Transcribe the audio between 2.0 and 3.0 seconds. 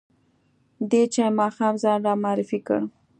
را معرفي کړ.